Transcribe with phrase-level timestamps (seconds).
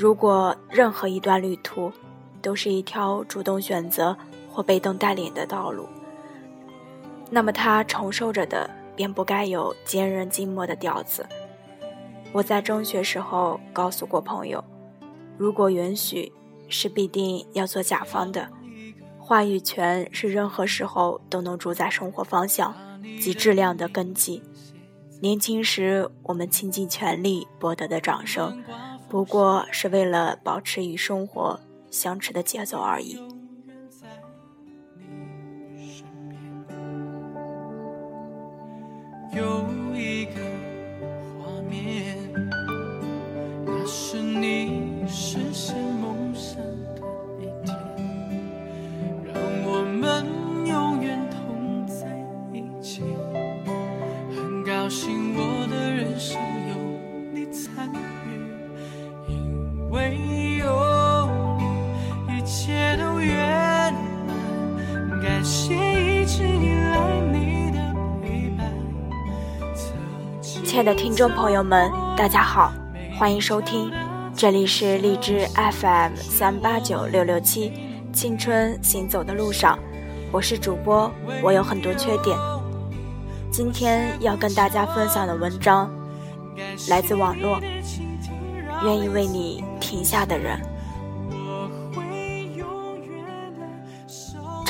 [0.00, 1.92] 如果任何一段旅途
[2.40, 4.16] 都是一条主动选择
[4.50, 5.86] 或被动带领的道路，
[7.28, 11.26] 那么他承受着的便不该有坚韧静默的调子。
[12.32, 14.64] 我在中学时候告诉过朋友，
[15.36, 16.32] 如果允许，
[16.70, 18.48] 是必定要做甲方的。
[19.18, 22.74] 话语权是任何时候都能主宰生活方向
[23.20, 24.42] 及质量的根基。
[25.20, 28.64] 年轻时我们倾尽全力博得的掌声，
[29.10, 31.58] 不过是为了保持与生活
[31.90, 33.18] 相持的节奏而已。
[65.22, 67.78] 感谢一直以来你的
[68.22, 68.72] 陪伴。
[70.42, 72.72] 亲爱的听众朋友们，大家好，
[73.18, 73.92] 欢迎收听，
[74.34, 77.70] 这里是荔枝 FM 三八九六六七，
[78.14, 79.78] 青春行走的路上，
[80.32, 82.38] 我是主播，我有很多缺点。
[83.50, 85.90] 今天要跟大家分享的文章
[86.88, 87.60] 来自网络，
[88.84, 90.58] 愿意为你停下的人。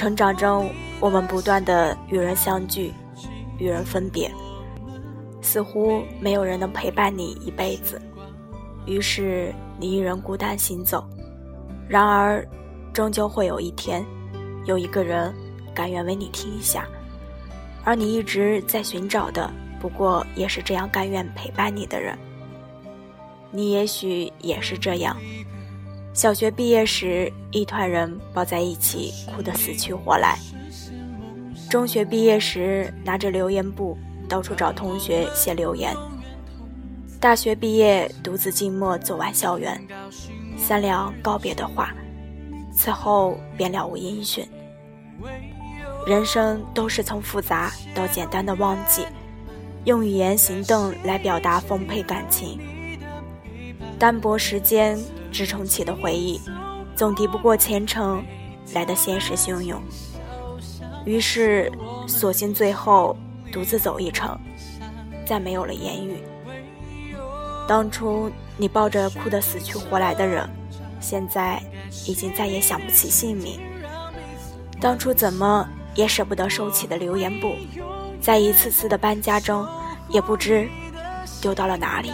[0.00, 2.90] 成长中，我们不断的与人相聚，
[3.58, 4.32] 与人分别。
[5.42, 8.00] 似乎没有人能陪伴你一辈子，
[8.86, 11.06] 于是你一人孤单行走。
[11.86, 12.42] 然而，
[12.94, 14.02] 终究会有一天，
[14.64, 15.34] 有一个人
[15.74, 16.88] 甘愿为你停下，
[17.84, 22.18] 而你一直在寻找的，不过也是这样甘愿陪伴你的人。
[23.50, 25.14] 你也许也是这样。
[26.12, 30.38] 小学毕业时，一团人抱在一起，哭得死去活来。
[31.70, 33.96] 中学毕业时，拿着留言簿。
[34.28, 35.92] 到处找同学写留言。
[37.18, 39.76] 大学毕业，独自静默走完校园，
[40.56, 41.92] 三两告别的话，
[42.72, 44.48] 此后便了无音讯。
[46.06, 49.04] 人生都是从复杂到简单的忘记，
[49.84, 52.60] 用语言行动来表达丰沛感情。
[53.98, 54.96] 单薄时间
[55.30, 56.40] 支撑起的回忆，
[56.94, 58.24] 总敌不过前程
[58.74, 59.80] 来的现实汹涌。
[61.04, 61.70] 于是，
[62.06, 63.16] 索性最后。
[63.52, 64.38] 独自走一程，
[65.26, 66.22] 再没有了言语。
[67.66, 70.48] 当初你抱着哭得死去活来的人，
[71.00, 71.60] 现在
[72.06, 73.58] 已经再也想不起姓名。
[74.80, 77.56] 当初怎么也舍不得收起的留言簿，
[78.20, 79.66] 在一次次的搬家中，
[80.08, 80.68] 也不知
[81.42, 82.12] 丢到了哪里。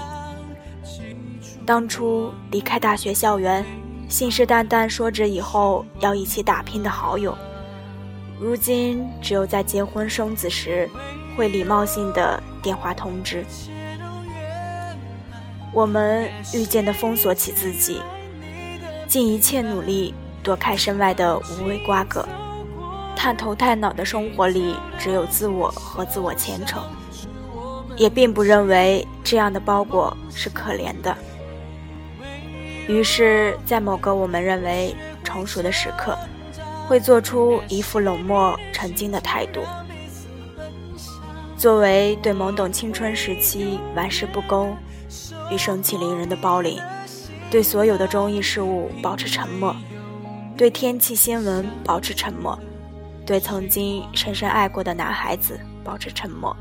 [1.67, 3.67] 当初离开大学校园，
[4.09, 7.37] 信誓旦旦说着以后要一起打拼的好友，
[8.41, 10.89] 如今只有在结婚生子时。
[11.37, 13.45] 会礼貌性的电话通知，
[15.71, 18.01] 我们遇见的封锁起自己，
[19.07, 22.27] 尽一切努力躲开身外的无谓瓜葛，
[23.15, 26.83] 探头探脑的生活里只有自我和自我前程，
[27.99, 31.15] 也并不认为这样的包裹是可怜的。
[32.89, 36.17] 于是，在某个我们认为成熟的时刻，
[36.87, 39.61] 会做出一副冷漠沉静的态度。
[41.57, 44.77] 作为对懵懂青春时期玩世不恭
[45.51, 46.81] 与盛气凌人的包领，
[47.51, 49.75] 对所有的中意事物保持沉默，
[50.57, 52.57] 对天气新闻保持沉默，
[53.25, 56.57] 对曾经深深爱过的男孩子保持沉默，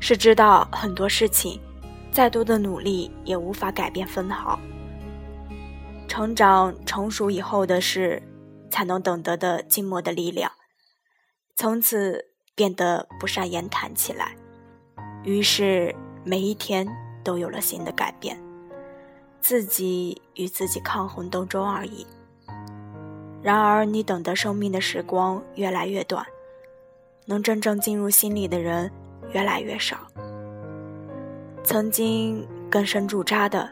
[0.00, 1.60] 是知道很多事情，
[2.10, 4.58] 再多的努力也无法改变分毫。
[6.14, 8.22] 成长成熟以后的事，
[8.70, 10.52] 才能懂得的静默的力量，
[11.56, 12.26] 从此。
[12.56, 14.36] 变得不善言谈起来，
[15.24, 15.92] 于是
[16.24, 16.86] 每一天
[17.24, 18.40] 都有了新的改变，
[19.40, 22.06] 自己与自己抗衡斗争而已。
[23.42, 26.24] 然而，你懂得生命的时光越来越短，
[27.26, 28.88] 能真正进入心里的人
[29.32, 30.06] 越来越少。
[31.64, 33.68] 曾经根深驻扎的，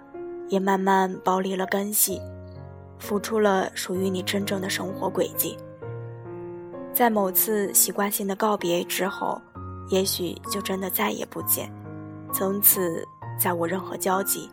[0.52, 2.20] 也慢慢剥离了根系，
[2.99, 5.56] 付出了属于你真正的生活轨迹。
[6.93, 9.40] 在某次习惯性的告别之后，
[9.88, 11.72] 也许就真的再也不见，
[12.34, 13.02] 从此
[13.40, 14.50] 再无任何交集。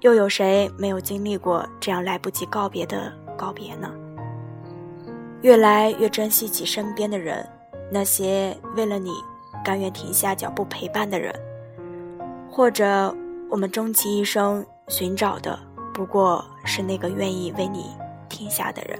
[0.00, 3.88] 又有谁没有经历过这样来不及告别的告别呢？
[5.42, 7.48] 越来越珍惜起身边的人，
[7.88, 9.12] 那些为了你
[9.64, 11.32] 甘愿停下脚步陪伴的人，
[12.50, 13.14] 或者
[13.50, 15.58] 我们终其一生寻找的
[15.94, 17.86] 不过是那个愿意为你
[18.28, 18.98] 停下的人。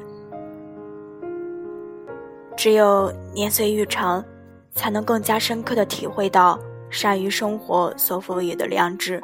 [2.56, 4.24] 只有年岁愈长，
[4.72, 6.58] 才能更加深刻的体会到
[6.90, 9.22] 善于生活所赋予的良知。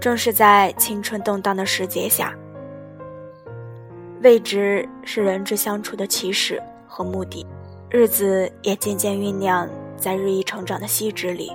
[0.00, 2.34] 正是在青春动荡的时节下，
[4.22, 7.44] 未知是人之相处的起始和目的，
[7.90, 11.52] 日子也渐渐酝酿在日益成长的细致里。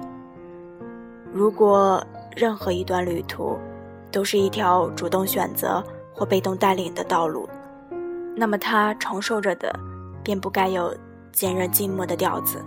[1.34, 2.06] 如果
[2.38, 3.58] 任何一段旅途，
[4.12, 7.50] 都是一条主动选择或被动带领的道路，
[8.36, 9.74] 那么它承受着的，
[10.24, 10.96] 便不该有
[11.32, 12.64] 坚韧静默的调子。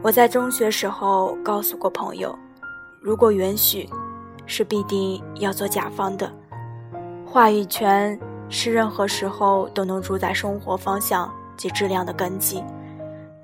[0.00, 2.34] 我在中学时候告诉过朋友，
[3.02, 3.86] 如果允许，
[4.46, 6.32] 是必定要做甲方的。
[7.26, 8.18] 话语权
[8.48, 12.64] 是任何时候都能主宰生活方向及质量的根基。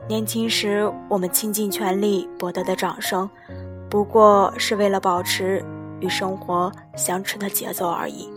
[0.09, 3.29] 年轻时我们倾尽全力博得的掌声，
[3.91, 5.65] 不过是为了保持。
[6.01, 8.31] 与生活相持的节奏而已。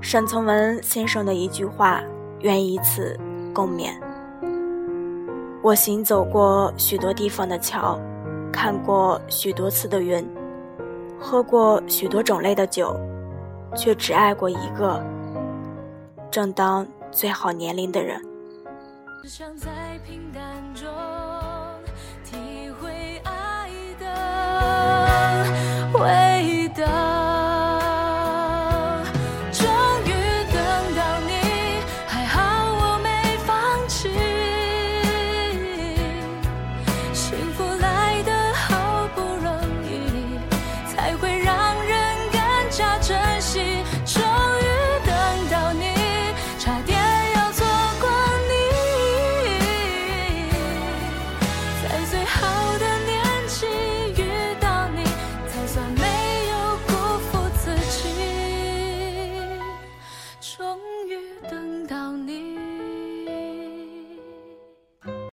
[0.00, 2.02] 沈从文先生的一句话，
[2.40, 3.16] 愿以此
[3.54, 3.92] 共勉。
[5.62, 7.96] 我行走过许多地方的桥，
[8.52, 10.28] 看过许多次的云，
[11.20, 12.98] 喝过许多种类的酒，
[13.76, 15.00] 却只爱过一个。
[16.32, 16.88] 正当。
[17.12, 18.18] 最好年龄的人。
[19.28, 19.68] 想在
[20.04, 20.42] 平淡
[20.74, 20.88] 中
[52.22, 52.91] 最好的。